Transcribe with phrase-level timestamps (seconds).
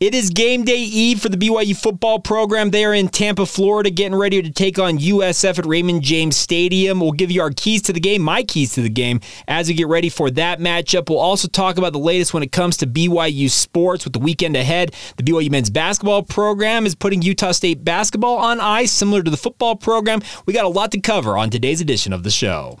[0.00, 2.72] It is game day eve for the BYU football program.
[2.72, 6.98] They are in Tampa, Florida, getting ready to take on USF at Raymond James Stadium.
[6.98, 9.74] We'll give you our keys to the game, my keys to the game, as we
[9.74, 11.08] get ready for that matchup.
[11.08, 14.56] We'll also talk about the latest when it comes to BYU sports with the weekend
[14.56, 14.92] ahead.
[15.16, 19.36] The BYU men's basketball program is putting Utah State basketball on ice, similar to the
[19.36, 20.22] football program.
[20.44, 22.80] We got a lot to cover on today's edition of the show.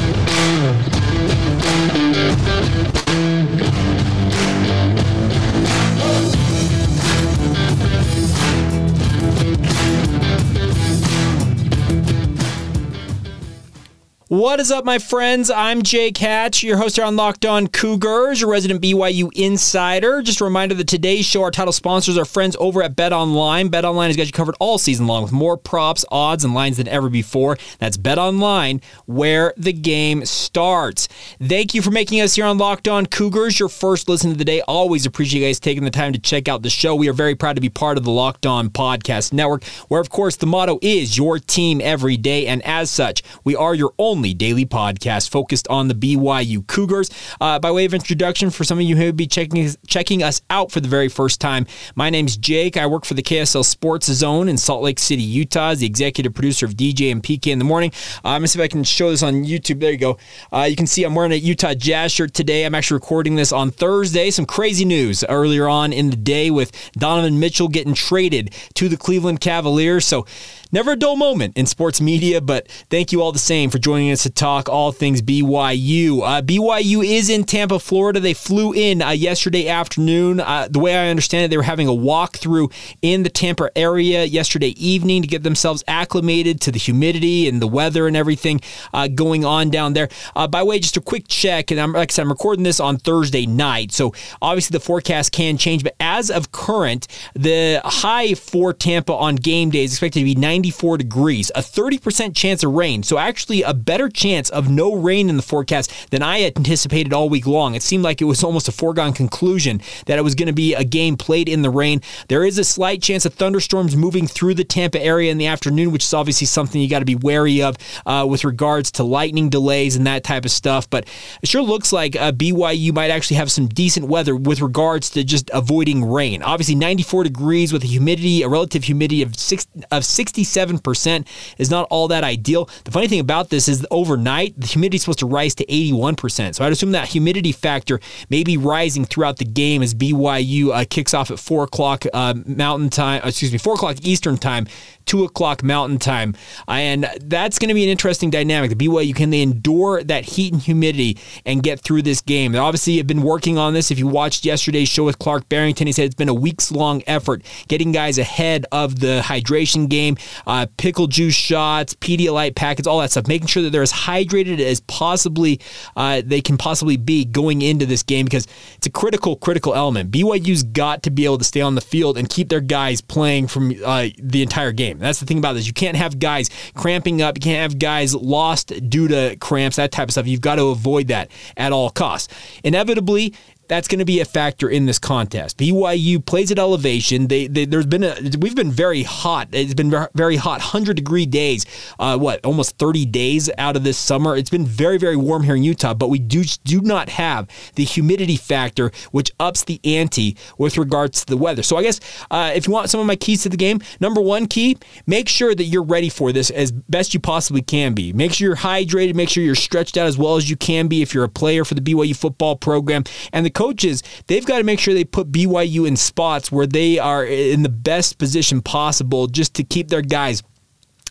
[14.31, 15.51] What is up, my friends?
[15.51, 20.21] I'm Jake Hatch, your host here on Locked On Cougars, your resident BYU insider.
[20.21, 23.67] Just a reminder that today's show, our title sponsors are friends over at Bet Online.
[23.67, 26.77] Bet Online has got you covered all season long with more props, odds, and lines
[26.77, 27.57] than ever before.
[27.79, 31.09] That's Bet Online, where the game starts.
[31.43, 34.45] Thank you for making us here on Locked On Cougars your first listen of the
[34.45, 34.61] day.
[34.61, 36.95] Always appreciate you guys taking the time to check out the show.
[36.95, 40.09] We are very proud to be part of the Locked On Podcast Network, where, of
[40.09, 42.47] course, the motto is your team every day.
[42.47, 47.09] And as such, we are your only only daily podcast focused on the BYU Cougars.
[47.41, 50.43] Uh, by way of introduction, for some of you who may be checking checking us
[50.51, 52.77] out for the very first time, my name's Jake.
[52.77, 56.35] I work for the KSL Sports Zone in Salt Lake City, Utah, as the executive
[56.35, 57.91] producer of DJ and PK in the morning.
[58.23, 59.79] Uh, I'm gonna see if I can show this on YouTube.
[59.79, 60.19] There you go.
[60.53, 62.63] Uh, you can see I'm wearing a Utah Jazz shirt today.
[62.63, 64.29] I'm actually recording this on Thursday.
[64.29, 68.97] Some crazy news earlier on in the day with Donovan Mitchell getting traded to the
[68.97, 70.05] Cleveland Cavaliers.
[70.05, 70.27] So
[70.73, 74.09] Never a dull moment in sports media, but thank you all the same for joining
[74.09, 76.21] us to talk all things BYU.
[76.23, 78.21] Uh, BYU is in Tampa, Florida.
[78.21, 80.39] They flew in uh, yesterday afternoon.
[80.39, 84.23] Uh, the way I understand it, they were having a walkthrough in the Tampa area
[84.23, 88.61] yesterday evening to get themselves acclimated to the humidity and the weather and everything
[88.93, 90.07] uh, going on down there.
[90.37, 92.63] Uh, by the way, just a quick check, and I'm, like I said, I'm recording
[92.63, 97.81] this on Thursday night, so obviously the forecast can change, but as of current, the
[97.83, 100.60] high for Tampa on game day is expected to be 90.
[100.61, 103.01] 94 degrees, a 30% chance of rain.
[103.01, 107.13] So, actually, a better chance of no rain in the forecast than I had anticipated
[107.13, 107.73] all week long.
[107.73, 110.75] It seemed like it was almost a foregone conclusion that it was going to be
[110.75, 112.01] a game played in the rain.
[112.27, 115.91] There is a slight chance of thunderstorms moving through the Tampa area in the afternoon,
[115.91, 119.49] which is obviously something you got to be wary of uh, with regards to lightning
[119.49, 120.87] delays and that type of stuff.
[120.87, 121.07] But
[121.41, 125.23] it sure looks like uh, BYU might actually have some decent weather with regards to
[125.23, 126.43] just avoiding rain.
[126.43, 131.69] Obviously, 94 degrees with a humidity, a relative humidity of six, of 60 67% is
[131.69, 132.69] not all that ideal.
[132.83, 136.55] The funny thing about this is overnight, the humidity is supposed to rise to 81%.
[136.55, 137.99] So I'd assume that humidity factor
[138.29, 142.33] may be rising throughout the game as BYU uh, kicks off at 4 o'clock uh,
[142.45, 144.67] Mountain Time, excuse me, 4 o'clock Eastern Time
[145.05, 146.35] 2 o'clock Mountain Time.
[146.67, 148.69] And that's going to be an interesting dynamic.
[148.69, 152.51] The BYU, can they endure that heat and humidity and get through this game?
[152.51, 153.91] They obviously have been working on this.
[153.91, 157.03] If you watched yesterday's show with Clark Barrington, he said it's been a weeks long
[157.07, 162.99] effort getting guys ahead of the hydration game, uh, pickle juice shots, Pedialyte packets, all
[162.99, 165.59] that stuff, making sure that they're as hydrated as possibly
[165.95, 170.11] uh, they can possibly be going into this game because it's a critical, critical element.
[170.11, 173.47] BYU's got to be able to stay on the field and keep their guys playing
[173.47, 174.99] from uh, the entire game game.
[174.99, 175.67] That's the thing about this.
[175.67, 177.37] You can't have guys cramping up.
[177.37, 180.27] You can't have guys lost due to cramps, that type of stuff.
[180.27, 182.33] You've got to avoid that at all costs.
[182.63, 183.33] Inevitably,
[183.71, 185.57] that's going to be a factor in this contest.
[185.57, 187.27] BYU plays at elevation.
[187.27, 189.47] They, they, there's been a we've been very hot.
[189.53, 191.65] It's been very hot, hundred degree days.
[191.97, 194.35] Uh, what almost 30 days out of this summer.
[194.35, 197.85] It's been very very warm here in Utah, but we do do not have the
[197.85, 201.63] humidity factor, which ups the ante with regards to the weather.
[201.63, 204.19] So I guess uh, if you want some of my keys to the game, number
[204.19, 208.11] one key, make sure that you're ready for this as best you possibly can be.
[208.11, 209.15] Make sure you're hydrated.
[209.15, 211.63] Make sure you're stretched out as well as you can be if you're a player
[211.63, 213.05] for the BYU football program.
[213.31, 216.97] And the coaches, they've got to make sure they put BYU in spots where they
[216.97, 220.41] are in the best position possible just to keep their guys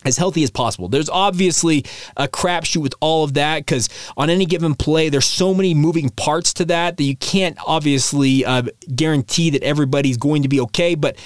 [0.03, 0.89] as healthy as possible.
[0.89, 1.85] There's obviously
[2.17, 3.87] a crapshoot with all of that because
[4.17, 8.43] on any given play, there's so many moving parts to that that you can't obviously
[8.43, 8.63] uh,
[8.95, 10.95] guarantee that everybody's going to be okay.
[10.95, 11.17] But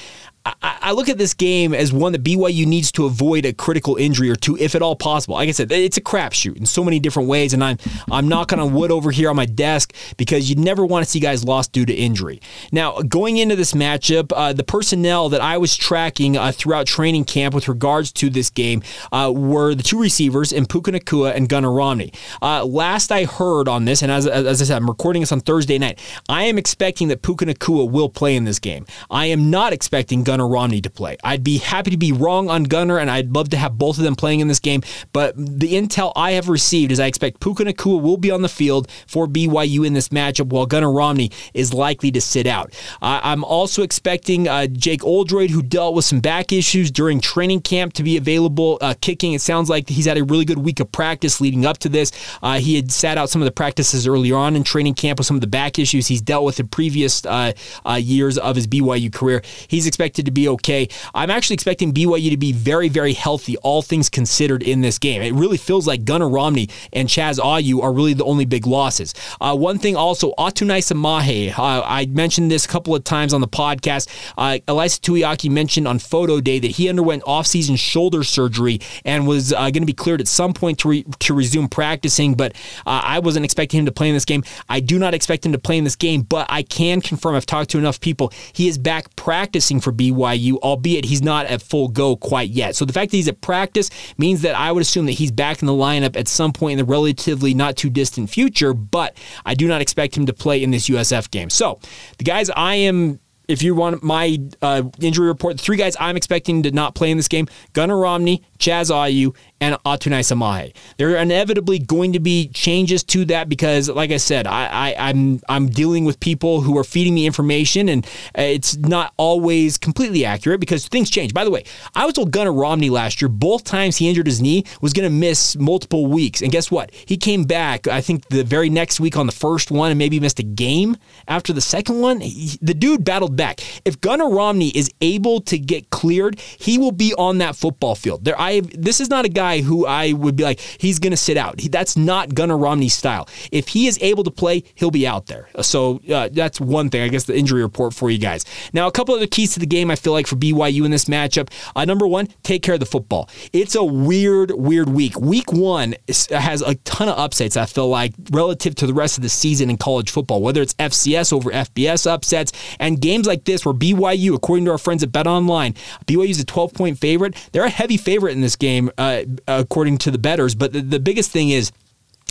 [0.46, 3.96] I, I, look at this game as one that BYU needs to avoid a critical
[3.96, 5.36] injury or two, if at all possible.
[5.36, 7.78] Like I said, it's a crapshoot in so many different ways, and I'm
[8.12, 11.20] I'm knocking on wood over here on my desk because you never want to see
[11.20, 12.42] guys lost due to injury.
[12.72, 17.26] Now, going into this matchup, uh, the personnel that I was tracking uh, throughout training
[17.26, 21.50] camp with regards to this game uh, were the two receivers in Puka Nacua and
[21.50, 22.14] Gunnar Romney.
[22.42, 25.40] Uh, last I heard on this, and as, as I said, I'm recording this on
[25.40, 25.98] Thursday night.
[26.30, 28.86] I am expecting that Puka Nacua will play in this game.
[29.10, 31.18] I am not expecting Gunnar Romney to play.
[31.24, 34.04] I'd be happy to be wrong on Gunnar, and I'd love to have both of
[34.04, 34.82] them playing in this game.
[35.14, 38.50] But the intel I have received is I expect Puka Nacua will be on the
[38.50, 42.74] field for BYU in this matchup, while Gunnar Romney is likely to sit out.
[43.02, 47.94] I'm also expecting uh, Jake Oldroyd, who dealt with some back issues during training camp,
[47.94, 49.34] to be available uh, kicking.
[49.34, 52.12] It sounds like he's had a really good week of practice leading up to this.
[52.42, 55.28] Uh, he had sat out some of the practices earlier on in training camp with
[55.28, 57.54] some of the back issues he's dealt with in previous uh,
[57.86, 59.42] uh, years of his BYU career.
[59.68, 60.88] He's expected to be okay.
[61.14, 65.22] I'm actually expecting BYU to be very, very healthy, all things considered, in this game.
[65.22, 69.14] It really feels like Gunnar Romney and Chaz Ayu are really the only big losses.
[69.40, 71.58] Uh, one thing also, Atunaisa Samahe.
[71.58, 74.08] Uh, I mentioned this a couple of times on the podcast.
[74.38, 79.54] Uh, Ilaisa Tuiaki mentioned on photo day that he underwent off-season shoulder surgery and was
[79.54, 82.54] uh, going to be cleared at some point to, re- to resume practicing, but
[82.86, 84.44] uh, I wasn't expecting him to play in this game.
[84.70, 87.46] I do not expect him to play in this game, but I can confirm I've
[87.46, 88.32] talked to enough people.
[88.54, 92.76] He is back practicing for BYU, albeit he's not at full go quite yet.
[92.76, 95.62] So the fact that he's at practice means that I would assume that he's back
[95.62, 99.54] in the lineup at some point in the relatively not too distant future, but I
[99.54, 101.50] do not expect him to play in this USF game.
[101.50, 101.80] So
[102.18, 106.18] the guys I am if you want my uh, injury report, the three guys I'm
[106.18, 110.76] expecting to not play in this game Gunnar Romney, Chaz Ayu, and Atunaisa Samahe.
[110.98, 115.10] There are inevitably going to be changes to that because, like I said, I, I,
[115.10, 118.06] am I'm, I'm dealing with people who are feeding me information, and
[118.38, 121.34] uh, it's not always completely accurate because things change.
[121.34, 121.64] By the way,
[121.96, 125.10] I was told Gunnar Romney last year, both times he injured his knee, was going
[125.10, 126.94] to miss multiple weeks, and guess what?
[126.94, 127.88] He came back.
[127.88, 130.98] I think the very next week on the first one, and maybe missed a game
[131.28, 132.20] after the second one.
[132.20, 133.62] He, the dude battled back.
[133.86, 138.26] If Gunnar Romney is able to get cleared, he will be on that football field.
[138.26, 141.18] There, I this is not a guy who I would be like he's going to
[141.18, 141.60] sit out.
[141.60, 143.28] He, that's not Gunnar Romney's style.
[143.52, 145.50] If he is able to play, he'll be out there.
[145.62, 147.02] So uh, that's one thing.
[147.02, 148.46] I guess the injury report for you guys.
[148.74, 150.92] Now, a couple of the keys to the game I feel like for BYU in
[150.92, 151.52] this matchup.
[151.76, 153.30] Uh, number one, take care of the football.
[153.54, 155.20] It's a weird, weird week.
[155.20, 155.96] Week one
[156.30, 157.58] has a ton of upsets.
[157.58, 160.74] I feel like relative to the rest of the season in college football, whether it's
[160.76, 165.12] FCS over FBS upsets and games like this where BYU, according to our friends at
[165.12, 165.74] Bet Online,
[166.06, 167.36] BYU is a 12 point favorite.
[167.52, 170.56] They're a heavy favorite in this game, uh, according to the bettors.
[170.56, 171.72] But the, the biggest thing is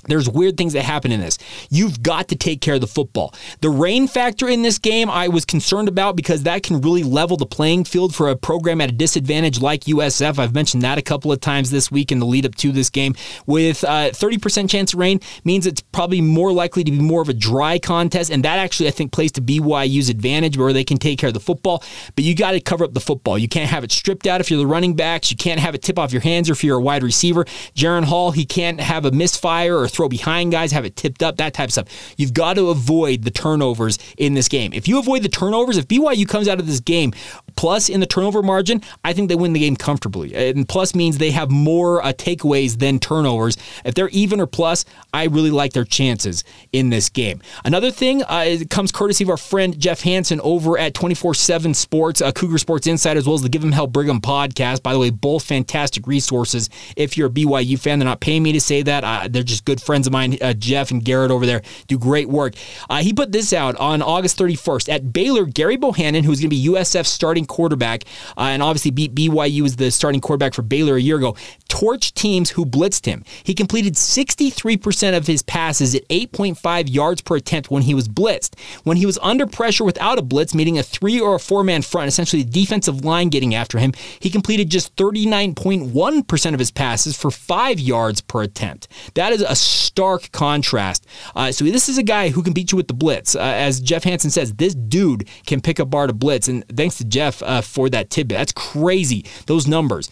[0.07, 1.39] there's weird things that happen in this.
[1.71, 3.35] You've got to take care of the football.
[3.61, 7.37] The rain factor in this game, I was concerned about because that can really level
[7.37, 10.39] the playing field for a program at a disadvantage like USF.
[10.39, 12.91] I've mentioned that a couple of times this week in the lead up to this
[12.91, 13.15] game.
[13.47, 17.29] With uh, 30% chance of rain, means it's probably more likely to be more of
[17.29, 20.99] a dry contest, and that actually I think plays to BYU's advantage where they can
[20.99, 21.83] take care of the football.
[22.15, 23.39] But you got to cover up the football.
[23.39, 25.31] You can't have it stripped out if you're the running backs.
[25.31, 27.45] You can't have it tip off your hands or if you're a wide receiver.
[27.75, 31.37] Jaren Hall, he can't have a misfire or throw behind guys, have it tipped up,
[31.37, 32.15] that type of stuff.
[32.17, 34.73] You've got to avoid the turnovers in this game.
[34.73, 37.13] If you avoid the turnovers, if BYU comes out of this game
[37.57, 40.35] plus in the turnover margin, I think they win the game comfortably.
[40.35, 43.57] And plus means they have more uh, takeaways than turnovers.
[43.85, 47.41] If they're even or plus, I really like their chances in this game.
[47.65, 52.21] Another thing uh, comes courtesy of our friend Jeff Hansen over at 24 7 Sports,
[52.23, 54.83] uh, Cougar Sports Insider, as well as the Give 'em Hell Brigham podcast.
[54.83, 57.99] By the way, both fantastic resources if you're a BYU fan.
[57.99, 60.53] They're not paying me to say that, uh, they're just good friends of mine, uh,
[60.55, 62.55] Jeff and Garrett over there, do great work.
[62.89, 64.89] Uh, he put this out on August 31st.
[64.89, 68.05] At Baylor, Gerry Bohanon, who's going to be USF starting quarterback,
[68.37, 71.37] uh, and obviously beat BYU as the starting quarterback for Baylor a year ago,
[71.69, 73.25] torched teams who blitzed him.
[73.43, 78.59] He completed 63% of his passes at 8.5 yards per attempt when he was blitzed.
[78.85, 81.83] When he was under pressure without a blitz, meaning a three or a four man
[81.83, 87.17] front, essentially the defensive line getting after him, he completed just 39.1% of his passes
[87.17, 88.89] for five yards per attempt.
[89.15, 91.07] That is a stark contrast.
[91.35, 93.35] Uh, so this is a guy who can beat you with the blitz.
[93.35, 96.49] Uh, as Jeff Hansen says, this dude can pick a bar to blitz.
[96.49, 98.39] And thanks to Jeff uh, for that tidbit.
[98.39, 100.11] That's crazy, those numbers.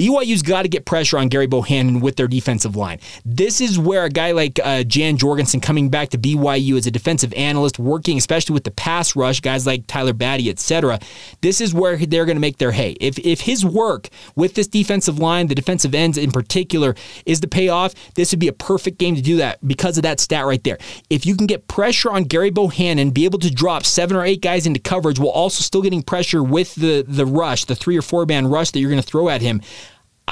[0.00, 3.00] BYU's got to get pressure on Gerry Bohanon with their defensive line.
[3.26, 6.90] This is where a guy like uh, Jan Jorgensen coming back to BYU as a
[6.90, 11.00] defensive analyst, working especially with the pass rush, guys like Tyler Batty, etc.
[11.42, 12.96] This is where they're going to make their hay.
[12.98, 16.94] If if his work with this defensive line, the defensive ends in particular,
[17.26, 20.02] is to pay off, this would be a perfect game to do that because of
[20.04, 20.78] that stat right there.
[21.10, 24.40] If you can get pressure on Gerry Bohanon, be able to drop seven or eight
[24.40, 28.02] guys into coverage while also still getting pressure with the the rush, the three or
[28.02, 29.60] four man rush that you're going to throw at him.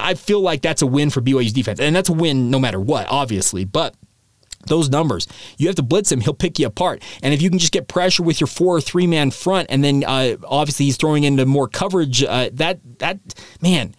[0.03, 1.79] I feel like that's a win for BYU's defense.
[1.79, 3.65] And that's a win no matter what, obviously.
[3.65, 3.95] But
[4.67, 5.27] those numbers.
[5.57, 7.03] You have to blitz him, he'll pick you apart.
[7.23, 9.83] And if you can just get pressure with your four or three man front, and
[9.83, 13.19] then uh, obviously he's throwing into more coverage, uh, that that
[13.61, 13.95] man,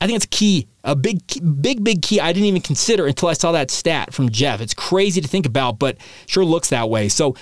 [0.00, 1.20] I think it's key, a big,
[1.60, 2.20] big, big key.
[2.20, 4.60] I didn't even consider until I saw that stat from Jeff.
[4.60, 7.08] It's crazy to think about, but sure looks that way.
[7.08, 7.36] So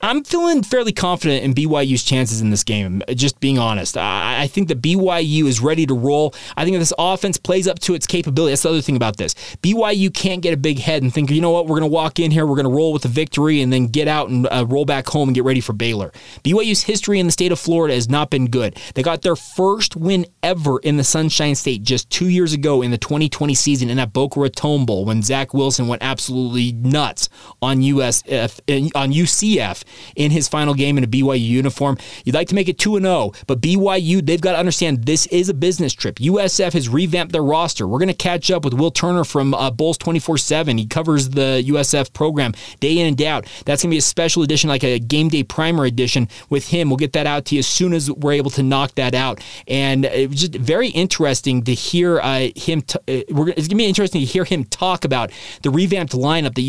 [0.00, 3.96] I'm feeling fairly confident in BYU's chances in this game, just being honest.
[3.96, 6.36] I, I, think that BYU is ready to roll.
[6.56, 8.52] I think this offense plays up to its capability.
[8.52, 9.34] That's the other thing about this.
[9.60, 12.20] BYU can't get a big head and think, you know what, we're going to walk
[12.20, 14.64] in here, we're going to roll with a victory, and then get out and uh,
[14.68, 16.12] roll back home and get ready for Baylor.
[16.44, 18.78] BYU's history in the state of Florida has not been good.
[18.94, 22.92] They got their first win ever in the Sunshine State just two years ago in
[22.92, 27.28] the 2020 season in that Boca Raton Bowl when Zach Wilson went absolutely nuts
[27.60, 28.60] on USF,
[28.94, 29.82] on UCF
[30.16, 31.98] in his final game in a BYU uniform.
[32.24, 35.48] You'd like to make it 2 0, but BYU, they've got to understand this is
[35.48, 36.16] a business trip.
[36.16, 37.86] USF has revamped their roster.
[37.86, 40.78] We're going to catch up with Will Turner from uh, Bulls 24 7.
[40.78, 43.46] He covers the USF program day in and day out.
[43.64, 46.90] That's going to be a special edition, like a game day primer edition with him.
[46.90, 49.42] We'll get that out to you as soon as we're able to knock that out.
[49.66, 52.82] And it was just very interesting to hear uh, him.
[52.82, 55.30] T- uh, it's going to be interesting to hear him talk about
[55.62, 56.62] the revamped lineup that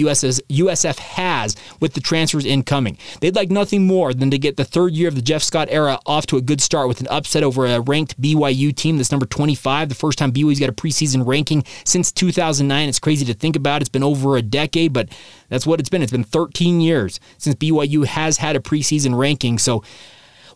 [0.50, 2.98] USF has with the transfers incoming.
[3.20, 6.00] They'd like nothing more than to get the third year of the Jeff Scott era
[6.06, 9.26] off to a good start with an upset over a ranked BYU team that's number
[9.26, 9.90] 25.
[9.90, 12.90] The first time BYU's got a preseason ranking since 2009.
[12.90, 13.82] It's crazy to think about.
[13.82, 15.10] It's been over a decade, but
[15.50, 16.02] that's what it's been.
[16.02, 19.58] It's been 13 years since BYU has had a preseason ranking.
[19.58, 19.84] So,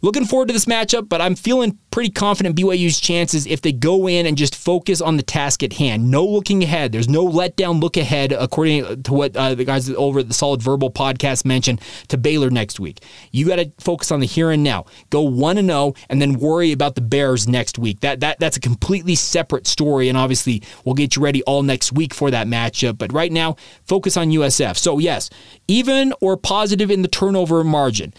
[0.03, 4.07] looking forward to this matchup, but I'm feeling pretty confident BYU's chances if they go
[4.07, 6.11] in and just focus on the task at hand.
[6.11, 6.91] No looking ahead.
[6.91, 10.61] There's no letdown look ahead, according to what uh, the guys over at the Solid
[10.61, 13.03] Verbal podcast mentioned to Baylor next week.
[13.31, 14.85] You got to focus on the here and now.
[15.09, 18.01] Go one and zero, oh, and then worry about the Bears next week.
[18.01, 21.93] That that that's a completely separate story, and obviously we'll get you ready all next
[21.93, 22.97] week for that matchup.
[22.97, 23.55] But right now,
[23.85, 24.77] focus on USF.
[24.77, 25.29] So yes,
[25.67, 28.13] even or positive in the turnover margin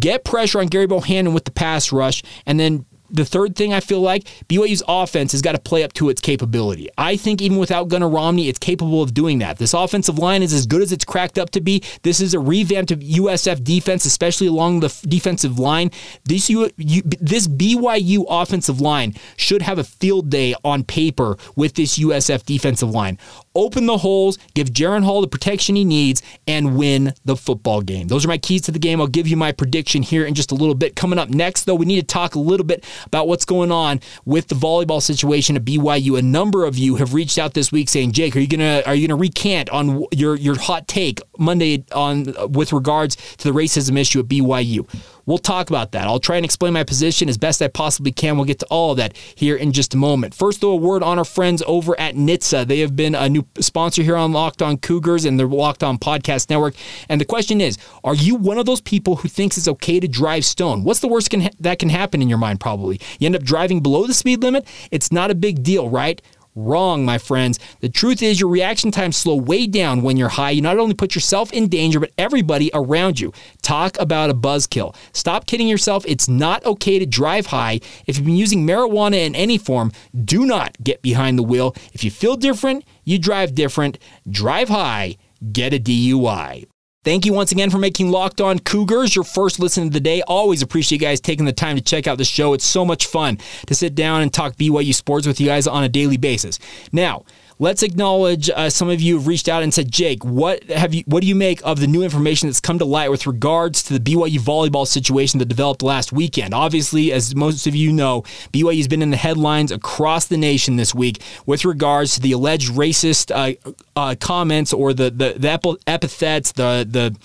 [0.00, 3.80] get pressure on Gerry Bohanon with the pass rush, and then the third thing I
[3.80, 6.88] feel like BYU's offense has got to play up to its capability.
[6.98, 9.58] I think even without Gunnar Romney, it's capable of doing that.
[9.58, 11.82] This offensive line is as good as it's cracked up to be.
[12.02, 15.90] This is a revamped USF defense, especially along the defensive line.
[16.24, 22.44] This this BYU offensive line should have a field day on paper with this USF
[22.44, 23.18] defensive line
[23.56, 28.08] open the holes, give Jaren Hall the protection he needs, and win the football game.
[28.08, 29.00] Those are my keys to the game.
[29.00, 30.94] I'll give you my prediction here in just a little bit.
[30.94, 34.00] Coming up next, though, we need to talk a little bit about what's going on
[34.24, 36.18] with the volleyball situation at BYU.
[36.18, 38.94] A number of you have reached out this week saying, "Jake, are you gonna are
[38.94, 43.58] you gonna recant on your your hot take Monday on uh, with regards to the
[43.58, 44.86] racism issue at BYU?"
[45.26, 46.06] We'll talk about that.
[46.06, 48.36] I'll try and explain my position as best I possibly can.
[48.36, 50.34] We'll get to all of that here in just a moment.
[50.34, 52.66] First, though, a word on our friends over at NHTSA.
[52.66, 55.98] They have been a new sponsor here on Locked On Cougars and the Locked On
[55.98, 56.74] Podcast Network.
[57.08, 60.06] And the question is, are you one of those people who thinks it's okay to
[60.06, 60.84] drive stone?
[60.84, 63.00] What's the worst can ha- that can happen in your mind, probably?
[63.18, 64.66] You end up driving below the speed limit?
[64.92, 66.22] It's not a big deal, right?
[66.56, 67.58] Wrong, my friends.
[67.80, 70.50] The truth is, your reaction times slow way down when you're high.
[70.50, 73.32] You not only put yourself in danger, but everybody around you.
[73.60, 74.96] Talk about a buzzkill.
[75.12, 76.04] Stop kidding yourself.
[76.08, 77.80] It's not okay to drive high.
[78.06, 79.92] If you've been using marijuana in any form,
[80.24, 81.76] do not get behind the wheel.
[81.92, 83.98] If you feel different, you drive different.
[84.26, 85.18] Drive high,
[85.52, 86.66] get a DUI.
[87.06, 90.22] Thank you once again for making Locked On Cougars your first listen of the day.
[90.22, 92.52] Always appreciate you guys taking the time to check out the show.
[92.52, 95.84] It's so much fun to sit down and talk BYU sports with you guys on
[95.84, 96.58] a daily basis.
[96.90, 97.24] Now,
[97.58, 101.04] Let's acknowledge uh, some of you have reached out and said, Jake, what have you?
[101.06, 103.98] What do you make of the new information that's come to light with regards to
[103.98, 106.52] the BYU volleyball situation that developed last weekend?
[106.52, 108.22] Obviously, as most of you know,
[108.52, 112.32] BYU has been in the headlines across the nation this week with regards to the
[112.32, 117.16] alleged racist uh, uh, comments or the the, the epithets, the the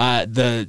[0.00, 0.66] uh, the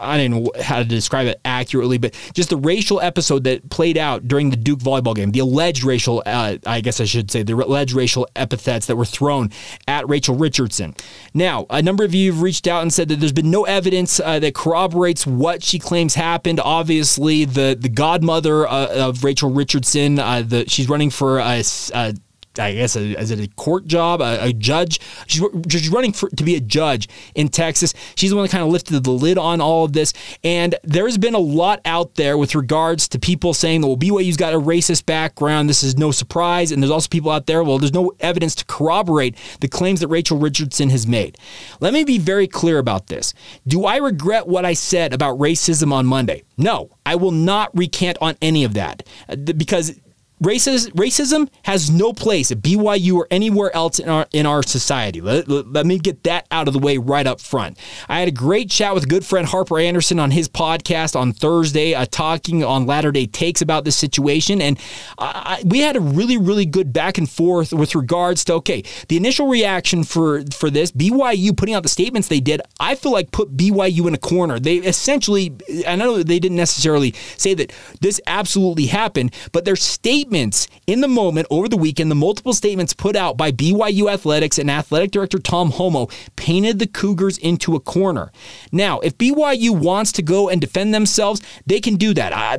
[0.00, 3.96] I don't know how to describe it accurately, but just the racial episode that played
[3.96, 7.44] out during the Duke volleyball game, the alleged racial, uh, I guess I should say,
[7.44, 9.50] the alleged racial epithets that were thrown
[9.86, 10.96] at Rachel Richardson.
[11.32, 14.18] Now, a number of you have reached out and said that there's been no evidence
[14.18, 16.58] uh, that corroborates what she claims happened.
[16.58, 21.62] Obviously, the the godmother uh, of Rachel Richardson, uh, the she's running for a,
[21.94, 22.14] a
[22.58, 25.00] I guess, a, is it a court job, a, a judge?
[25.26, 27.94] She's, she's running for, to be a judge in Texas.
[28.14, 30.12] She's the one that kind of lifted the lid on all of this.
[30.44, 34.52] And there's been a lot out there with regards to people saying well, BYU's got
[34.52, 35.68] a racist background.
[35.68, 36.72] This is no surprise.
[36.72, 40.08] And there's also people out there, well, there's no evidence to corroborate the claims that
[40.08, 41.38] Rachel Richardson has made.
[41.80, 43.34] Let me be very clear about this.
[43.66, 46.44] Do I regret what I said about racism on Monday?
[46.56, 49.98] No, I will not recant on any of that uh, because
[50.42, 55.20] Racism, racism has no place at BYU or anywhere else in our in our society.
[55.20, 57.78] Let, let, let, me get that out of the way right up front.
[58.08, 61.94] I had a great chat with good friend Harper Anderson on his podcast on Thursday,
[61.94, 64.80] uh, talking on Latter Day Takes about this situation, and
[65.16, 69.16] I, we had a really really good back and forth with regards to okay, the
[69.16, 72.60] initial reaction for for this BYU putting out the statements they did.
[72.80, 74.58] I feel like put BYU in a corner.
[74.58, 75.54] They essentially,
[75.86, 81.02] I know they didn't necessarily say that this absolutely happened, but their statement statements in
[81.02, 85.10] the moment over the weekend, the multiple statements put out by BYU Athletics and athletic
[85.10, 88.32] director Tom Holmoe painted the Cougars into a corner.
[88.72, 92.32] Now, if BYU wants to go and defend themselves, they can do that.
[92.32, 92.58] Uh,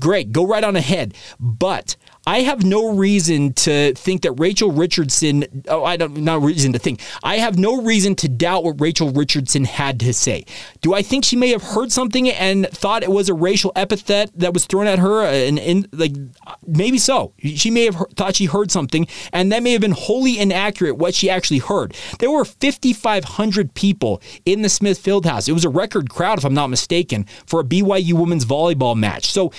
[0.00, 1.14] great, go right on ahead.
[1.38, 5.64] But I have no reason to think that Rachel Richardson.
[5.68, 7.00] Oh, I don't not reason to think.
[7.22, 10.44] I have no reason to doubt what Rachel Richardson had to say.
[10.82, 14.30] Do I think she may have heard something and thought it was a racial epithet
[14.38, 15.22] that was thrown at her?
[15.22, 16.12] Uh, and, and like
[16.66, 17.32] maybe so.
[17.38, 21.14] She may have thought she heard something, and that may have been wholly inaccurate what
[21.14, 21.94] she actually heard.
[22.20, 25.48] There were 5,500 people in the Smith Fieldhouse.
[25.48, 29.32] It was a record crowd, if I'm not mistaken, for a BYU women's volleyball match.
[29.32, 29.50] So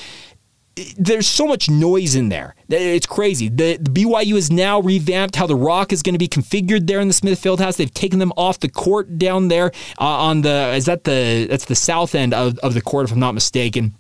[0.98, 2.56] there's so much noise in there.
[2.70, 3.50] It's crazy.
[3.50, 7.00] The, the, BYU has now revamped how the Rock is going to be configured there
[7.00, 7.78] in the Smith Fieldhouse.
[7.78, 11.66] They've taken them off the court down there uh, on the is that the that's
[11.66, 13.96] the south end of, of the court if I'm not mistaken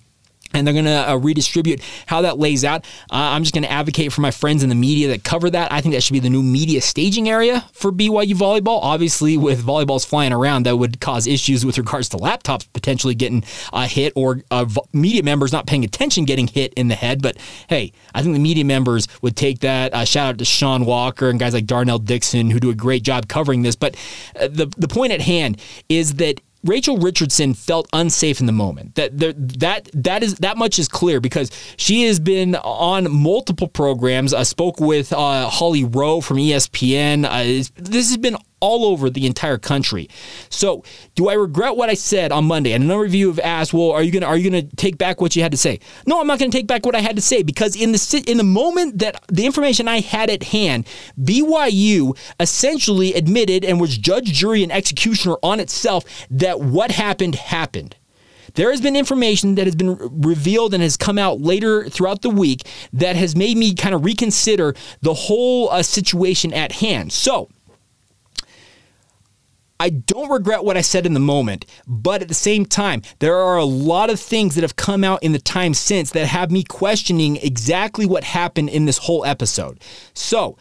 [0.53, 2.85] and they're going to uh, redistribute how that lays out.
[3.11, 5.71] Uh, I'm just going to advocate for my friends in the media that cover that.
[5.71, 8.79] I think that should be the new media staging area for BYU volleyball.
[8.81, 13.43] Obviously, with volleyballs flying around, that would cause issues with regards to laptops potentially getting
[13.71, 17.21] uh, hit or uh, media members not paying attention getting hit in the head.
[17.21, 19.93] But hey, I think the media members would take that.
[19.93, 23.03] Uh, shout out to Sean Walker and guys like Darnell Dickson who do a great
[23.03, 23.75] job covering this.
[23.75, 23.95] But
[24.39, 28.95] uh, the the point at hand is that Rachel Richardson felt unsafe in the moment.
[28.95, 34.33] That that that is that much is clear because she has been on multiple programs.
[34.33, 37.25] I spoke with uh, Holly Rowe from ESPN.
[37.25, 40.09] Uh, this has been all over the entire country.
[40.49, 42.71] So, do I regret what I said on Monday?
[42.71, 44.97] And a number of you have asked, "Well, are you gonna are you gonna take
[44.97, 47.17] back what you had to say?" No, I'm not gonna take back what I had
[47.17, 50.87] to say because in the in the moment that the information I had at hand,
[51.21, 57.97] BYU essentially admitted and was judge, jury, and executioner on itself that what happened happened.
[58.55, 62.29] There has been information that has been revealed and has come out later throughout the
[62.29, 67.11] week that has made me kind of reconsider the whole uh, situation at hand.
[67.11, 67.49] So,
[69.83, 73.35] I don't regret what I said in the moment, but at the same time, there
[73.35, 76.51] are a lot of things that have come out in the time since that have
[76.51, 79.81] me questioning exactly what happened in this whole episode.
[80.13, 80.57] So,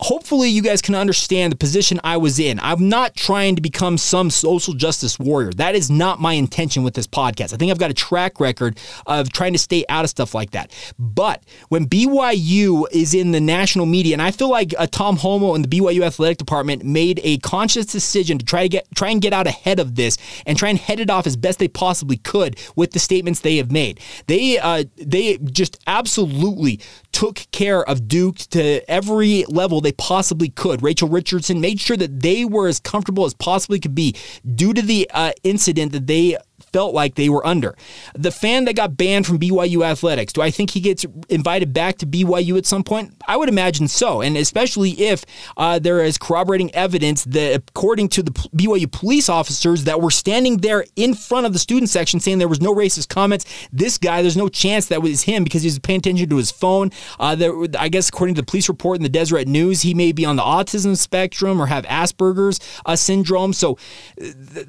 [0.00, 2.60] hopefully you guys can understand the position I was in.
[2.60, 5.52] I'm not trying to become some social justice warrior.
[5.52, 7.52] That is not my intention with this podcast.
[7.52, 10.52] I think I've got a track record of trying to stay out of stuff like
[10.52, 10.72] that.
[10.98, 15.54] But when BYU is in the national media, and I feel like uh, Tom Holmoe
[15.54, 19.20] and the BYU athletic department made a conscious decision to try to get try and
[19.20, 22.16] get out ahead of this and try and head it off as best they possibly
[22.18, 24.00] could with the statements they have made.
[24.26, 26.80] They uh, they just absolutely
[27.12, 30.82] took care of Duke to every level they possibly could.
[30.82, 34.14] Rachel Richardson made sure that they were as comfortable as possibly could be
[34.54, 36.36] due to the uh, incident that they
[36.72, 37.76] felt like they were under.
[38.14, 41.98] The fan that got banned from BYU athletics, do I think he gets invited back
[41.98, 43.14] to BYU at some point?
[43.26, 45.24] I would imagine so, and especially if
[45.56, 50.58] uh, there is corroborating evidence that, according to the BYU police officers that were standing
[50.58, 54.22] there in front of the student section saying there was no racist comments, this guy,
[54.22, 56.90] there's no chance that was him because he was paying attention to his phone.
[57.18, 60.12] Uh, there, I guess, according to the police report in the Deseret News, he may
[60.12, 63.52] be on the autism spectrum or have Asperger's uh, syndrome.
[63.52, 63.78] So.
[64.18, 64.66] Th-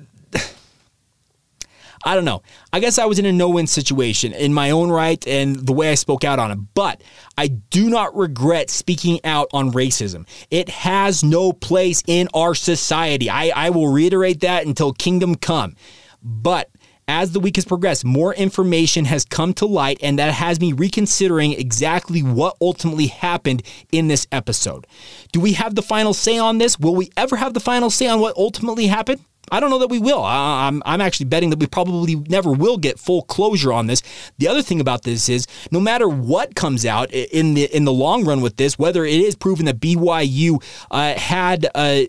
[2.06, 2.42] I don't know.
[2.72, 5.74] I guess I was in a no win situation in my own right and the
[5.74, 6.60] way I spoke out on it.
[6.74, 7.02] But
[7.38, 10.28] I do not regret speaking out on racism.
[10.50, 13.30] It has no place in our society.
[13.30, 15.76] I, I will reiterate that until kingdom come.
[16.22, 16.70] But
[17.10, 20.74] as the week has progressed, more information has come to light, and that has me
[20.74, 24.86] reconsidering exactly what ultimately happened in this episode.
[25.32, 26.80] Do we have the final say on this?
[26.80, 29.22] Will we ever have the final say on what ultimately happened?
[29.52, 30.24] I don't know that we will.
[30.24, 34.02] I'm, I'm actually betting that we probably never will get full closure on this.
[34.38, 37.94] The other thing about this is, no matter what comes out in the in the
[37.94, 42.02] long run with this, whether it is proven that BYU uh, had uh,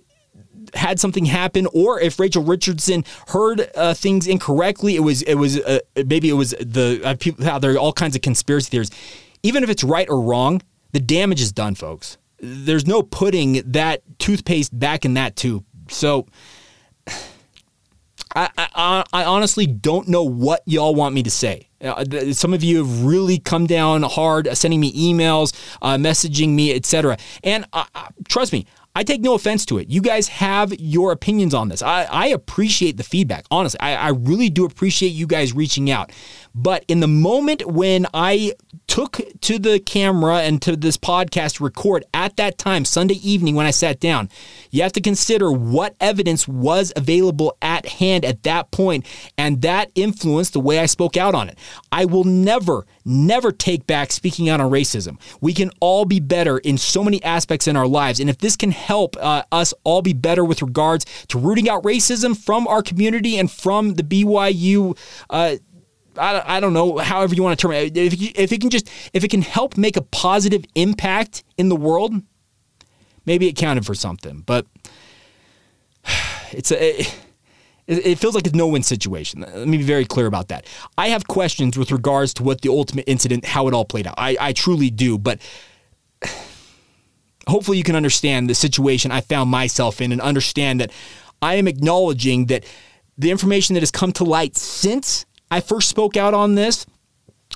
[0.74, 5.59] had something happen, or if Rachel Richardson heard uh, things incorrectly, it was it was
[5.59, 7.44] uh, maybe it was the uh, people.
[7.44, 8.90] How there are all kinds of conspiracy theories.
[9.42, 10.61] Even if it's right or wrong,
[10.92, 12.18] the damage is done, folks.
[12.40, 15.64] There's no putting that toothpaste back in that tube.
[15.88, 16.26] So.
[18.34, 21.68] I, I, I honestly don't know what y'all want me to say.
[21.80, 26.50] Uh, some of you have really come down hard, uh, sending me emails, uh, messaging
[26.50, 27.16] me, etc.
[27.42, 27.84] And uh,
[28.28, 29.88] trust me, I take no offense to it.
[29.88, 31.81] You guys have your opinions on this.
[31.81, 33.44] I, I appreciate the feedback.
[33.50, 36.11] Honestly, I, I really do appreciate you guys reaching out.
[36.55, 38.55] But in the moment when I
[38.88, 43.66] took to the camera and to this podcast record at that time, Sunday evening when
[43.66, 44.29] I sat down,
[44.72, 49.07] you have to consider what evidence was available at hand at that point,
[49.38, 51.57] and that influenced the way I spoke out on it.
[51.92, 55.20] I will never, never take back speaking out on racism.
[55.40, 58.57] We can all be better in so many aspects in our lives, and if this
[58.57, 62.82] can help uh, us all be better with regards to rooting out racism from our
[62.82, 64.96] community and from the BYU.
[65.28, 65.56] Uh,
[66.16, 67.96] I, I don't know, however you want to term it.
[67.96, 71.76] If, if it can just, if it can help make a positive impact in the
[71.76, 72.14] world,
[73.26, 74.42] maybe it counted for something.
[74.44, 74.66] But
[76.52, 77.00] it's a,
[77.90, 79.40] it, it feels like a no-win situation.
[79.40, 80.66] Let me be very clear about that.
[80.96, 84.14] I have questions with regards to what the ultimate incident, how it all played out.
[84.16, 85.40] I, I truly do, but
[87.50, 90.90] hopefully you can understand the situation I found myself in and understand that
[91.42, 92.64] I am acknowledging that
[93.18, 96.86] the information that has come to light since I first spoke out on this,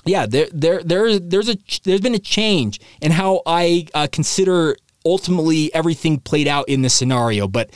[0.05, 4.75] yeah, there there there there's a there's been a change in how I uh, consider
[5.03, 7.69] ultimately everything played out in this scenario, but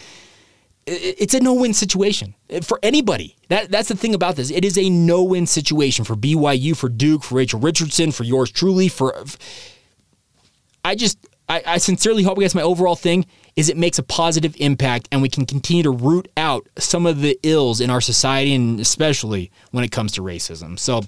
[0.86, 3.36] it's a no-win situation for anybody.
[3.50, 4.52] That that's the thing about this.
[4.52, 8.90] It is a no-win situation for BYU, for Duke, for Rachel Richardson, for yours truly.
[8.90, 9.24] For
[10.84, 11.18] I just
[11.50, 15.10] I, I sincerely hope, I guess my overall thing is it makes a positive impact
[15.12, 18.80] and we can continue to root out some of the ills in our society and
[18.80, 20.78] especially when it comes to racism.
[20.78, 21.02] So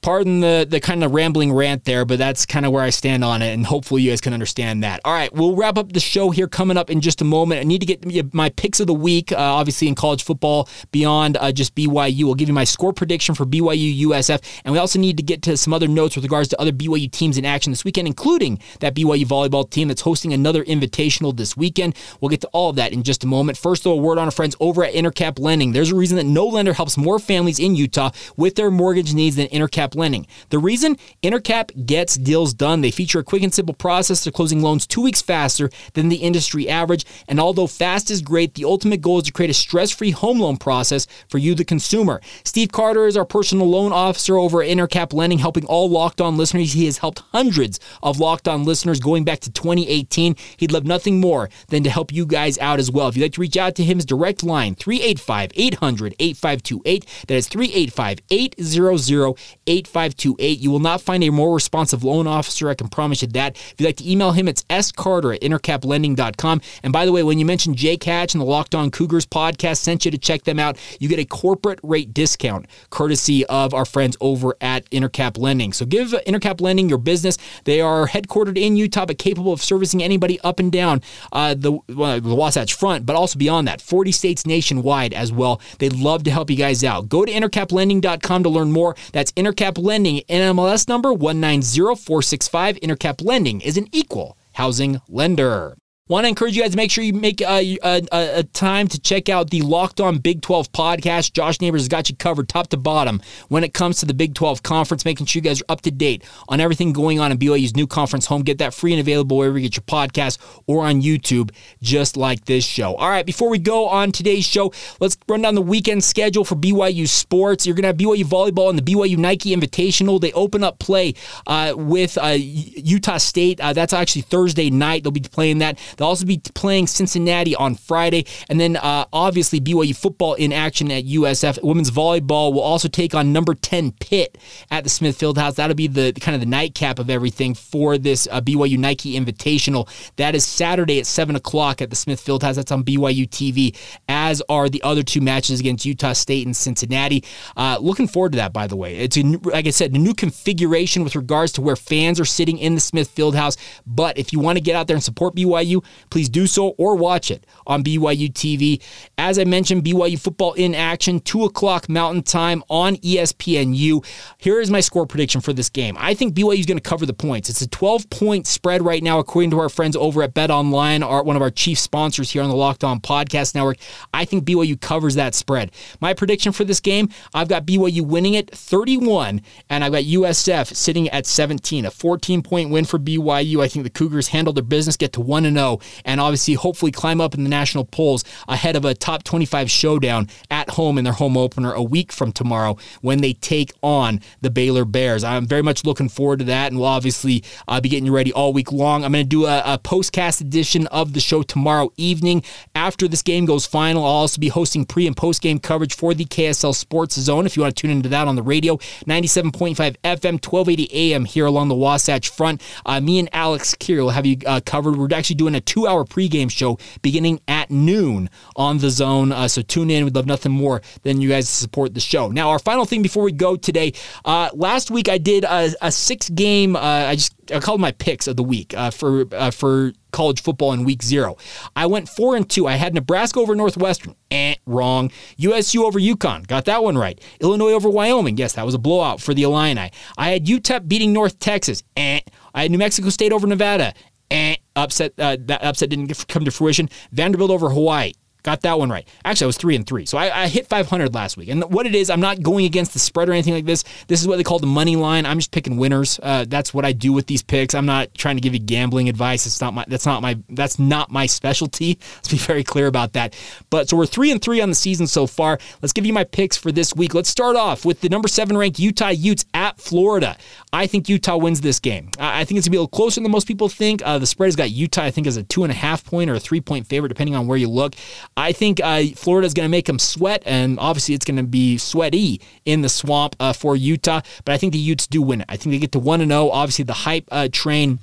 [0.00, 3.24] pardon the the kind of rambling rant there, but that's kind of where I stand
[3.24, 5.00] on it, and hopefully you guys can understand that.
[5.04, 7.60] All right, we'll wrap up the show here coming up in just a moment.
[7.60, 11.36] I need to get my picks of the week, uh, obviously in college football beyond
[11.38, 12.24] uh, just BYU.
[12.24, 15.42] We'll give you my score prediction for BYU USF, and we also need to get
[15.42, 18.60] to some other notes with regards to other BYU teams in action this weekend, including
[18.80, 21.94] that BYU volleyball team that's hosting another invitational this weekend.
[22.20, 23.58] We'll get to all of that in just a moment.
[23.58, 25.72] First, though, a word on our friends over at Intercap Lending.
[25.72, 29.36] There's a reason that no lender helps more families in Utah with their mortgage needs
[29.36, 30.26] than Intercap lending.
[30.50, 34.62] The reason Intercap gets deals done, they feature a quick and simple process to closing
[34.62, 37.04] loans two weeks faster than the industry average.
[37.28, 40.40] And although fast is great, the ultimate goal is to create a stress free home
[40.40, 42.20] loan process for you, the consumer.
[42.44, 46.36] Steve Carter is our personal loan officer over at Intercap Lending, helping all Locked On
[46.36, 46.72] listeners.
[46.72, 50.36] He has helped hundreds of Locked On listeners going back to 2018.
[50.56, 53.08] He'd love nothing more than to help you guys out as well.
[53.08, 57.06] If you'd like to reach out to him, his direct line 385 800 8528.
[57.26, 59.77] That is 385 800 8528.
[59.86, 62.68] You will not find a more responsive loan officer.
[62.68, 63.56] I can promise you that.
[63.56, 66.60] If you'd like to email him, it's scarter at intercaplending.com.
[66.82, 69.78] And by the way, when you mention Jake Hatch and the Locked On Cougars podcast,
[69.78, 73.84] sent you to check them out, you get a corporate rate discount courtesy of our
[73.84, 75.72] friends over at Intercap Lending.
[75.72, 77.38] So give Intercap Lending your business.
[77.64, 81.72] They are headquartered in Utah, but capable of servicing anybody up and down uh, the,
[81.88, 85.60] well, the Wasatch Front, but also beyond that, 40 states nationwide as well.
[85.78, 87.08] They'd love to help you guys out.
[87.08, 88.96] Go to intercaplending.com to learn more.
[89.12, 92.76] That's Intercap Lending, NMLS number 190465.
[92.76, 95.76] Intercap Lending is an equal housing lender.
[96.08, 98.98] Want to encourage you guys to make sure you make a, a, a, time to
[98.98, 101.34] check out the Locked On Big 12 podcast.
[101.34, 104.34] Josh Neighbors has got you covered top to bottom when it comes to the Big
[104.34, 107.36] 12 conference, making sure you guys are up to date on everything going on in
[107.36, 108.40] BYU's new conference home.
[108.40, 111.50] Get that free and available wherever you get your podcast or on YouTube,
[111.82, 112.94] just like this show.
[112.94, 116.54] All right, before we go on today's show, let's run down the weekend schedule for
[116.54, 117.66] BYU sports.
[117.66, 120.18] You're going to have BYU volleyball and the BYU Nike Invitational.
[120.18, 121.12] They open up play
[121.46, 123.60] uh, with uh, Utah State.
[123.60, 125.02] Uh, that's actually Thursday night.
[125.02, 125.78] They'll be playing that.
[125.98, 128.24] They'll also be playing Cincinnati on Friday.
[128.48, 131.62] And then uh, obviously BYU football in action at USF.
[131.62, 134.38] Women's volleyball will also take on number 10 Pitt
[134.70, 135.56] at the Smith Fieldhouse.
[135.56, 139.88] That'll be the kind of the nightcap of everything for this uh, BYU Nike Invitational.
[140.16, 142.54] That is Saturday at 7 o'clock at the Smith Fieldhouse.
[142.54, 143.76] That's on BYU TV,
[144.08, 147.24] as are the other two matches against Utah State and Cincinnati.
[147.56, 148.96] Uh, looking forward to that, by the way.
[148.96, 152.58] It's, a, like I said, a new configuration with regards to where fans are sitting
[152.58, 153.56] in the Smith Fieldhouse.
[153.86, 156.96] But if you want to get out there and support BYU, please do so or
[156.96, 158.82] watch it on BYU TV.
[159.16, 164.04] As I mentioned, BYU football in action, 2 o'clock Mountain Time on ESPNU.
[164.38, 165.96] Here is my score prediction for this game.
[165.98, 167.48] I think BYU is going to cover the points.
[167.48, 171.02] It's a 12 point spread right now, according to our friends over at Bet Online,
[171.02, 173.78] one of our chief sponsors here on the Locked On Podcast Network.
[174.12, 175.72] I think BYU covers that spread.
[176.00, 180.74] My prediction for this game, I've got BYU winning it 31, and I've got USF
[180.74, 181.86] sitting at 17.
[181.86, 183.62] A 14 point win for BYU.
[183.62, 187.20] I think the Cougars handle their business, get to 1 0, and obviously hopefully climb
[187.20, 191.12] up in the national polls ahead of a top 25 showdown at home in their
[191.12, 195.24] home opener a week from tomorrow when they take on the Baylor Bears.
[195.24, 198.32] I'm very much looking forward to that, and we'll obviously uh, be getting you ready
[198.32, 199.04] all week long.
[199.04, 202.42] I'm going to do a, a postcast edition of the show tomorrow evening
[202.74, 204.04] after this game goes final.
[204.04, 207.56] I'll also be hosting pre and post game coverage for the KSL Sports Zone if
[207.56, 208.76] you want to tune into that on the radio.
[209.06, 212.62] 97.5 FM, 1280 AM here along the Wasatch Front.
[212.84, 214.96] Uh, me and Alex Kier will have you uh, covered.
[214.96, 219.32] We're actually doing a two hour pregame show beginning at noon on the zone.
[219.32, 220.04] Uh, so tune in.
[220.04, 222.28] We'd love nothing more than you guys to support the show.
[222.28, 223.92] Now, our final thing before we go today.
[224.24, 226.74] Uh, last week I did a, a six game.
[226.74, 230.42] Uh, I just I called my picks of the week uh, for uh, for college
[230.42, 231.36] football in week zero.
[231.76, 232.66] I went four and two.
[232.66, 234.14] I had Nebraska over Northwestern.
[234.30, 235.10] Eh, wrong.
[235.36, 236.46] USU over UConn.
[236.46, 237.20] Got that one right.
[237.40, 238.38] Illinois over Wyoming.
[238.38, 239.90] Yes, that was a blowout for the Illini.
[240.16, 241.82] I had UTEP beating North Texas.
[241.96, 242.20] Eh.
[242.54, 243.92] I had New Mexico State over Nevada.
[244.30, 244.56] Eh.
[244.78, 245.12] Upset.
[245.18, 246.88] Uh, that upset didn't come to fruition.
[247.12, 248.12] Vanderbilt over Hawaii.
[248.48, 249.06] Got that one right.
[249.26, 251.50] Actually, I was three and three, so I, I, hit 500 last week.
[251.50, 253.84] And what it is, I'm not going against the spread or anything like this.
[254.06, 255.26] This is what they call the money line.
[255.26, 256.18] I'm just picking winners.
[256.22, 257.74] Uh, that's what I do with these picks.
[257.74, 259.44] I'm not trying to give you gambling advice.
[259.44, 259.84] It's not my.
[259.86, 260.38] That's not my.
[260.48, 261.98] That's not my specialty.
[262.14, 263.36] Let's be very clear about that.
[263.68, 265.58] But so we're three and three on the season so far.
[265.82, 267.12] Let's give you my picks for this week.
[267.12, 270.38] Let's start off with the number seven ranked Utah Utes at Florida.
[270.72, 272.08] I think Utah wins this game.
[272.18, 274.00] I think it's gonna be a little closer than most people think.
[274.06, 275.02] Uh, the spread has got Utah.
[275.02, 277.36] I think as a two and a half point or a three point favorite, depending
[277.36, 277.94] on where you look.
[278.38, 278.80] I think.
[278.80, 282.40] Uh, Florida is going to make them sweat, and obviously it's going to be sweaty
[282.64, 284.20] in the swamp uh, for Utah.
[284.44, 285.46] But I think the Utes do win it.
[285.48, 286.50] I think they get to one and zero.
[286.50, 287.98] Obviously, the hype uh, train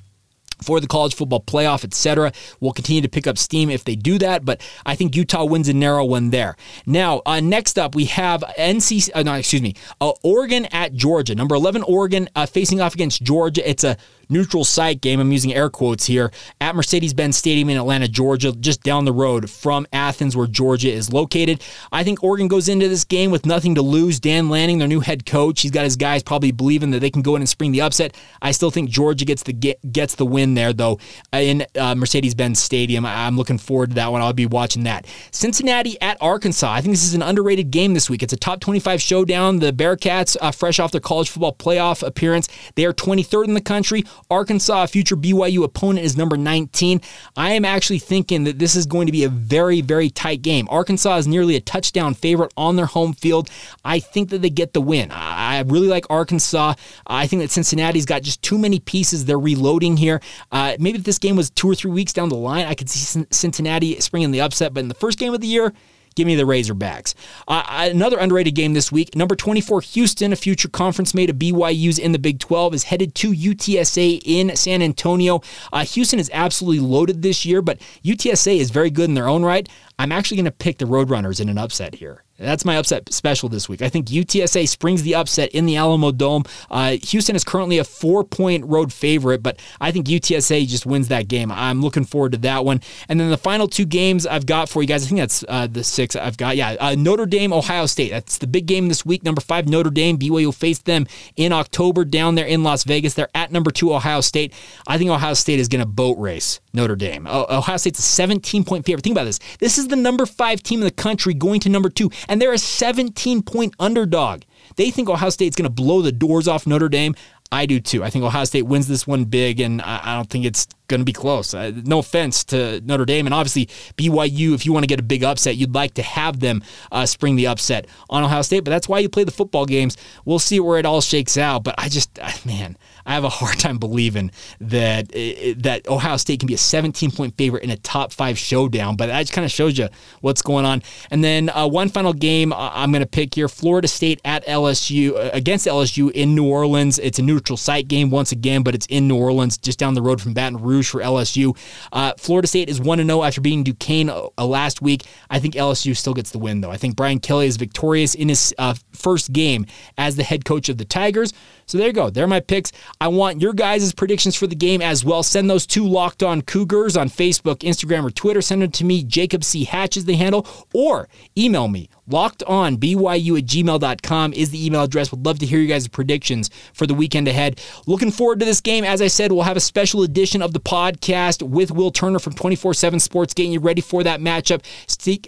[0.62, 2.32] for the college football playoff, etc.
[2.60, 5.68] will continue to pick up steam if they do that, but I think Utah wins
[5.68, 6.56] a narrow one there.
[6.86, 11.36] Now, uh, next up, we have NC, uh, no, excuse me, uh, Oregon at Georgia.
[11.36, 13.68] Number 11, Oregon uh, facing off against Georgia.
[13.70, 13.98] It's a
[14.30, 15.20] neutral site game.
[15.20, 19.14] I'm using air quotes here at Mercedes Benz Stadium in Atlanta, Georgia, just down the
[19.14, 21.64] road from Athens, where Georgia is located.
[21.92, 24.20] I think Oregon goes into this game with nothing to lose.
[24.20, 27.22] Dan Lanning, their new head coach, he's got his guys probably believing that they can
[27.22, 28.16] go in and spring the upset.
[28.42, 31.00] I still think Georgia gets the get, gets the win there, though,
[31.34, 33.06] in uh, Mercedes Benz Stadium.
[33.06, 34.22] I'm looking forward to that one.
[34.22, 35.06] I'll be watching that.
[35.32, 36.72] Cincinnati at Arkansas.
[36.72, 38.24] I think this is an underrated game this week.
[38.24, 39.60] It's a top 25 showdown.
[39.60, 43.62] The Bearcats, uh, fresh off their college football playoff appearance, they are 23rd in the
[43.62, 44.04] country.
[44.30, 47.02] Arkansas, future BYU opponent, is number 19.
[47.36, 50.68] I am actually thinking that this is going to be a very, very tight game.
[50.70, 53.50] Arkansas is nearly a touchdown favorite on their home field.
[53.84, 55.12] I think that they get the win.
[55.12, 56.76] I really like Arkansas.
[57.08, 59.26] I think that Cincinnati's got just too many pieces.
[59.26, 60.22] They're reloading here.
[60.52, 62.90] Uh, maybe if this game was two or three weeks down the line, I could
[62.90, 64.74] see Cincinnati springing the upset.
[64.74, 65.74] But in the first game of the year,
[66.16, 67.14] Give me the Razorbacks.
[67.48, 69.16] Uh, another underrated game this week.
[69.16, 73.16] Number 24, Houston, a future conference mate of BYU's in the Big 12, is headed
[73.16, 75.42] to UTSA in San Antonio.
[75.74, 79.44] Uh, Houston is absolutely loaded this year, but UTSA is very good in their own
[79.44, 79.68] right.
[80.00, 82.25] I'm actually going to pick the Roadrunners in an upset here.
[82.38, 83.82] That's my upset special this week.
[83.82, 86.44] I think UTSA springs the upset in the Alamo Dome.
[86.70, 91.08] Uh, Houston is currently a four point road favorite, but I think UTSA just wins
[91.08, 91.50] that game.
[91.50, 92.82] I'm looking forward to that one.
[93.08, 95.68] And then the final two games I've got for you guys, I think that's uh,
[95.68, 96.58] the six I've got.
[96.58, 98.12] Yeah, uh, Notre Dame, Ohio State.
[98.12, 99.24] That's the big game this week.
[99.24, 100.18] Number five, Notre Dame.
[100.18, 103.14] BYU will face them in October down there in Las Vegas.
[103.14, 104.54] They're at number two, Ohio State.
[104.88, 107.28] I think Ohio State is going to boat race Notre Dame.
[107.28, 109.04] Ohio State's a 17 point favorite.
[109.04, 109.40] Think about this.
[109.60, 112.54] This is the number five team in the country going to number two and they're
[112.54, 114.44] a 17 point underdog.
[114.76, 117.16] They think Ohio State's going to blow the doors off Notre Dame.
[117.52, 118.04] I do too.
[118.04, 121.06] I think Ohio State wins this one big, and I don't think it's going to
[121.06, 121.54] be close.
[121.54, 123.28] Uh, no offense to Notre Dame.
[123.28, 123.68] And obviously,
[123.98, 127.06] BYU, if you want to get a big upset, you'd like to have them uh,
[127.06, 128.64] spring the upset on Ohio State.
[128.64, 129.98] But that's why you play the football games.
[130.26, 131.64] We'll see where it all shakes out.
[131.64, 136.48] But I just, man, I have a hard time believing that that Ohio State can
[136.48, 138.96] be a 17 point favorite in a top five showdown.
[138.96, 139.90] But that just kind of shows you
[140.22, 140.82] what's going on.
[141.12, 144.46] And then uh, one final game uh, I'm going to pick here: Florida State at
[144.46, 147.00] LSU uh, against LSU in New Orleans.
[147.00, 150.02] It's a neutral site game once again, but it's in New Orleans, just down the
[150.02, 151.58] road from Baton Rouge for LSU.
[151.92, 155.04] Uh, Florida State is one 0 after beating Duquesne uh, last week.
[155.30, 156.72] I think LSU still gets the win though.
[156.72, 159.66] I think Brian Kelly is victorious in his uh, first game
[159.98, 161.34] as the head coach of the Tigers.
[161.68, 162.10] So there you go.
[162.10, 162.72] They're my picks.
[163.02, 165.24] I want your guys' predictions for the game as well.
[165.24, 168.42] Send those to Locked On Cougars on Facebook, Instagram, or Twitter.
[168.42, 169.04] Send them to me.
[169.04, 169.64] Jacob C.
[169.64, 171.08] Hatch is the handle, or
[171.38, 175.12] email me Locked on BYU at gmail.com is the email address.
[175.12, 177.60] Would love to hear you guys' predictions for the weekend ahead.
[177.88, 178.84] Looking forward to this game.
[178.84, 182.34] As I said, we'll have a special edition of the podcast with Will Turner from
[182.34, 184.64] 24 7 Sports, getting you ready for that matchup.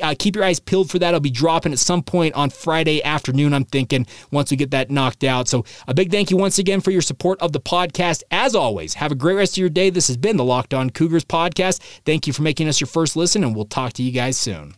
[0.04, 1.14] Uh, keep your eyes peeled for that.
[1.14, 4.92] I'll be dropping at some point on Friday afternoon, I'm thinking, once we get that
[4.92, 5.48] knocked out.
[5.48, 8.24] So a big thank you once again for your support of the podcast.
[8.32, 9.90] As always, have a great rest of your day.
[9.90, 11.80] This has been the Locked On Cougars podcast.
[12.06, 14.78] Thank you for making us your first listen, and we'll talk to you guys soon.